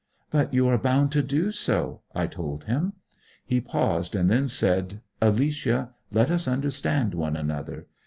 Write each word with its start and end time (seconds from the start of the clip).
'But 0.31 0.51
you 0.51 0.67
are 0.67 0.79
bound 0.79 1.11
to 1.11 1.21
do 1.21 1.51
so,' 1.51 2.01
I 2.15 2.25
told 2.25 2.63
him. 2.63 2.93
He 3.45 3.61
paused, 3.61 4.15
and 4.15 4.31
then 4.31 4.47
said, 4.47 4.99
'Alicia, 5.21 5.91
let 6.11 6.31
us 6.31 6.47
understand 6.47 7.13
each 7.13 7.19
other. 7.51 7.85